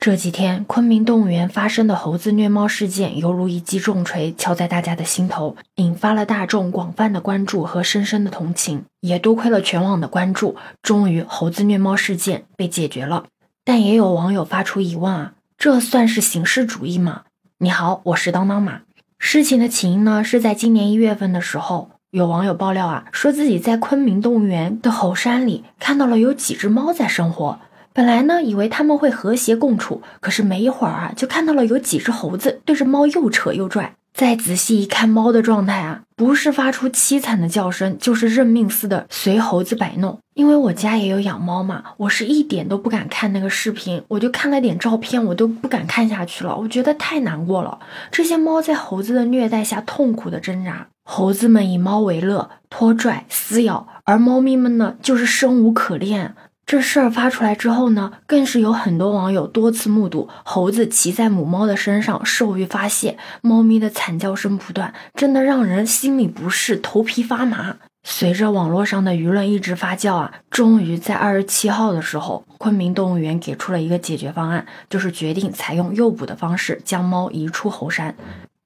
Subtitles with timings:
[0.00, 8.84] 这几天，昆明动物园发生的猴子虐猫事件，犹如一记重锤敲在大家的心头，引发了大众广泛的关注和深深的同情。
[9.00, 13.24] 也多亏了全网的关注，终于猴子虐猫事件被解决了。
[13.64, 17.22] 但也有网友发出疑问啊，这算是形式主义吗？
[17.58, 18.82] 你好，我是当当马。
[19.18, 27.58] 事情的起因呢，是在今年一月份的时候，有网友爆料啊，说自己在昆明动物园的猴山里看到了有几只猫在生活。
[27.98, 33.96] 本来呢，以为他们会和谐共处，可是没一会儿啊，就看到了有几只猴子对着猫又扯又拽。
[34.14, 40.16] 再仔细一看，猫的状态啊，不是发出凄惨的叫声，就是认命似的随猴子摆弄。
[40.34, 47.80] 因为我家也有养猫嘛，我是一点都不敢看那个视频，我就看了点照片，我都不敢看下去了，我觉得太难过了。
[48.12, 56.36] 这些猫在猴子的虐待下痛苦的挣扎，猴子们以猫为乐，拖拽撕咬，而猫咪们呢，就是生无可恋。
[56.68, 67.76] 这事儿发出来之后呢，更是有很多网友多次目睹猴子骑在母猫的身上兽欲发泄，猫咪的惨叫声不断，真的让人心里不适，头皮发麻。
[68.04, 78.14] 随着网络上的舆论一直发酵啊，终于在二十七号的时候，昆明动物园给出了一个解决方案，就是决定采用诱捕的方式将猫移出猴山。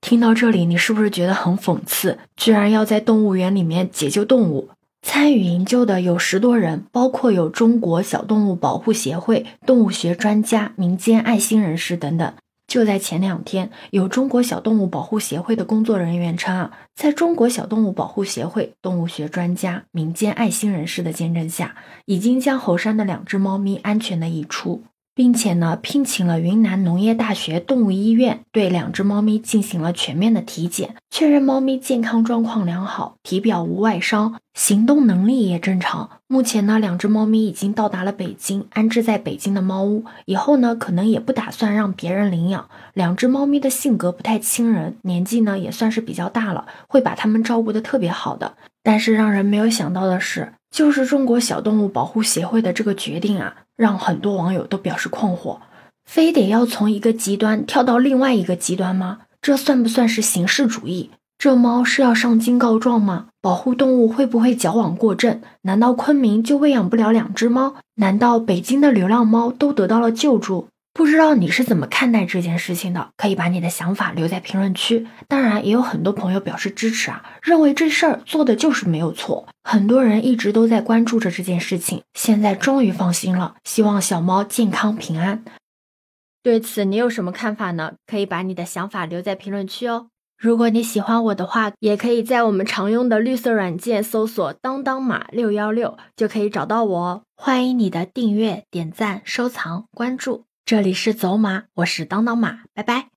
[0.00, 2.18] 听到这里，你是不是觉得很讽刺？
[2.36, 4.70] 居然要在动物园里面解救动物？
[5.02, 12.32] 参与营救的有十多人，包括有中国小动物保护协会、动物学专家、民间爱心人士等等。
[12.68, 21.74] 就在前两天，有中国小动物保护协会的工作人员称啊，在中国小动物保护协会、动物学专家、民间爱心人士的见证下，
[22.06, 24.84] 已经将猴山的两只猫咪安全的移出。
[25.14, 36.08] 并且呢，聘请了云南农业大学动物医院，对两只猫咪进行了全面的体检，确认猫咪健康状况良好，体表无外伤，行动能力也正常。
[36.26, 40.04] 目前呢，两只猫咪已经到达了北京，安置在北京的猫屋。
[40.24, 42.70] 以后呢，可能也不打算让别人领养。
[42.94, 48.54] 两只猫咪的性格不太亲人，年纪呢也算是比较大了，会把它们照顾的特别好的。
[48.82, 53.56] 但是让人没有想到的是，就是中国小动物保护协会的这个决定啊。
[53.82, 55.58] 让很多网友都表示困惑，
[56.04, 59.18] 非得要从一个极端跳到另外一个极端吗？
[59.40, 61.10] 这算不算是形式主义？
[61.36, 63.26] 这猫是要上京告状吗？
[63.40, 65.40] 保护动物会不会矫枉过正？
[65.62, 67.74] 难道昆明就喂养不了两只猫？
[67.96, 70.68] 难道北京的流浪猫都得到了救助？
[70.94, 73.10] 不知道你是怎么看待这件事情的？
[73.16, 75.06] 可以把你的想法留在评论区。
[75.26, 79.48] 当然，也有很多朋友表示支持啊，认为这事儿做的就是没有错。
[79.64, 83.54] 很多人一直都在关注着这件事情，现在终于放心了。
[83.64, 85.42] 希望小猫健康平安。
[86.42, 87.94] 对此，你有什么看法呢？
[88.06, 90.08] 可以把你的想法留在评论区哦。
[90.38, 97.22] 如果你喜欢我的话，也可以在我们常用的绿色软件搜索“当当马六幺六”，就可以找到我哦。
[97.36, 100.44] 欢迎你的订阅、点赞、收藏、关注。
[100.64, 103.08] 这里是走马，我是当当马，拜拜。